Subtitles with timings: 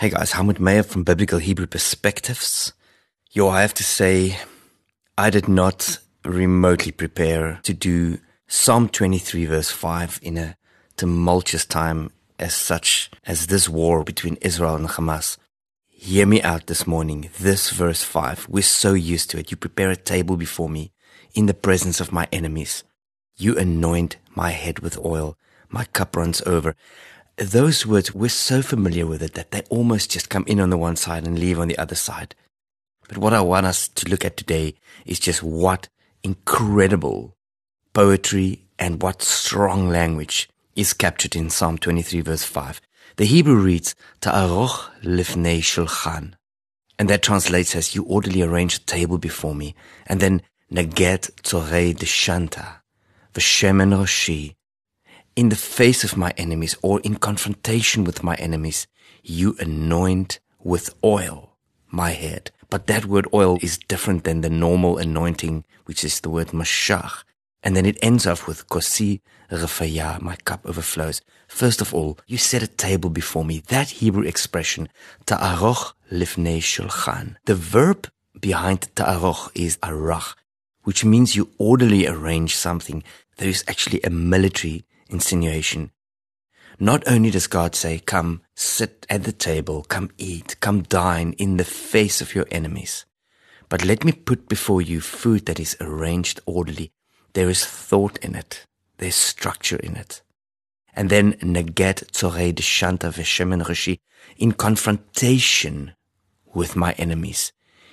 [0.00, 2.72] Hey guys, Helmut Meijer from Biblical Hebrew Perspectives.
[3.32, 4.38] Yo, I have to say,
[5.18, 8.16] I did not remotely prepare to do
[8.48, 10.56] Psalm 23 verse 5 in a
[10.96, 15.36] tumultuous time as such as this war between Israel and Hamas.
[15.86, 17.28] Hear me out this morning.
[17.38, 19.50] This verse 5, we're so used to it.
[19.50, 20.92] You prepare a table before me
[21.34, 22.84] in the presence of my enemies.
[23.36, 25.36] You anoint my head with oil.
[25.68, 26.74] My cup runs over
[27.46, 30.76] those words, we're so familiar with it that they almost just come in on the
[30.76, 32.34] one side and leave on the other side.
[33.08, 34.74] But what I want us to look at today
[35.06, 35.88] is just what
[36.22, 37.34] incredible
[37.92, 42.80] poetry and what strong language is captured in Psalm 23 verse 5.
[43.16, 46.34] The Hebrew reads, Ta'aroch lifnei shulchan.
[46.98, 49.74] And that translates as, you orderly arrange a table before me.
[50.06, 52.80] And then, Naget tzorei deshanta,
[53.34, 54.54] v'shemen roshi,
[55.40, 58.86] in the face of my enemies or in confrontation with my enemies,
[59.22, 61.56] you anoint with oil
[61.90, 62.50] my head.
[62.68, 67.24] But that word oil is different than the normal anointing, which is the word mashach.
[67.62, 71.22] And then it ends off with kosi refaya, my cup overflows.
[71.48, 73.62] First of all, you set a table before me.
[73.68, 74.90] That Hebrew expression,
[75.24, 77.36] ta'aroch lifnei shulchan.
[77.46, 80.34] The verb behind ta'aroch is arach,
[80.82, 83.02] which means you orderly arrange something.
[83.38, 85.90] There is actually a military insinuation.
[86.78, 91.58] Not only does God say, come sit at the table, come eat, come dine in
[91.58, 93.04] the face of your enemies,
[93.68, 96.92] but let me put before you food that is arranged orderly.
[97.34, 98.66] There is thought in it.
[98.96, 100.22] There's structure in it.
[100.94, 104.00] And then neget tzorei deshanta veshemen reshi,
[104.36, 105.92] in confrontation
[106.52, 107.52] with my enemies.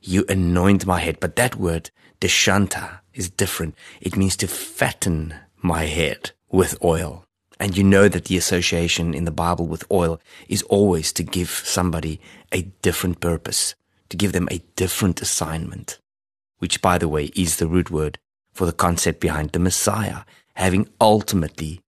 [0.00, 1.20] You anoint my head.
[1.20, 3.74] But that word, deshanta, is different.
[4.00, 7.24] It means to fatten my head with oil.
[7.60, 11.50] And you know that the association in the Bible with oil is always to give
[11.50, 12.20] somebody
[12.52, 13.74] a different purpose,
[14.10, 15.98] to give them a different assignment,
[16.58, 18.18] which by the way is the root word
[18.52, 20.20] for the concept behind the Messiah,
[20.54, 21.80] having ultimately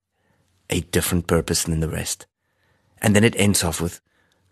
[0.69, 2.27] a different purpose than the rest.
[3.01, 4.01] And then it ends off with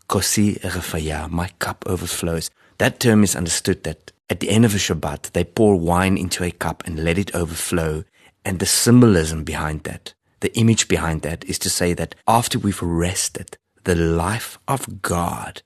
[0.08, 2.50] Kosi refaya, my cup overflows.
[2.78, 6.44] That term is understood that at the end of a Shabbat, they pour wine into
[6.44, 8.04] a cup and let it overflow
[8.44, 12.82] and the symbolism behind that, the image behind that is to say that after we've
[12.82, 15.62] rested, the life of God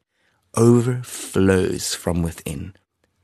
[0.54, 2.74] overflows from within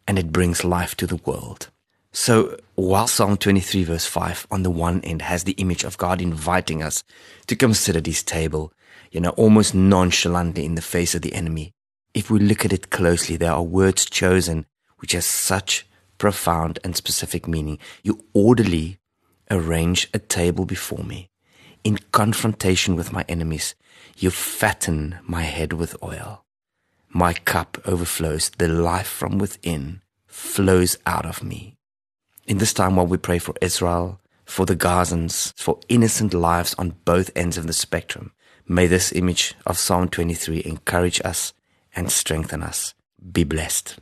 [0.07, 1.69] and it brings life to the world.
[2.13, 6.21] So while Psalm 23 verse 5 on the one end has the image of God
[6.21, 7.05] inviting us
[7.47, 8.73] to consider this table,
[9.11, 11.73] you know, almost nonchalantly in the face of the enemy,
[12.15, 14.67] if we look at it closely, there are words chosen
[14.99, 15.87] which has such
[16.17, 17.79] profound and specific meaning.
[18.03, 18.98] You orderly
[19.51, 21.31] arrange a table before me.
[21.85, 23.75] In confrontation with my enemies,
[24.17, 26.45] you fatten my head with oil.
[27.09, 28.51] My cup overflows.
[28.51, 31.77] The life from within flows out of me.
[32.47, 36.97] In this time while we pray for Israel, for the Gazans, for innocent lives on
[37.05, 38.33] both ends of the spectrum,
[38.67, 41.53] may this image of Psalm 23 encourage us
[41.95, 42.95] and strengthen us.
[43.33, 43.99] Be blessed.